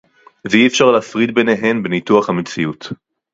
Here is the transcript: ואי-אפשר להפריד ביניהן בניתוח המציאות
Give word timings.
ואי-אפשר 0.49 0.91
להפריד 0.91 1.33
ביניהן 1.33 1.83
בניתוח 1.83 2.29
המציאות 2.29 2.91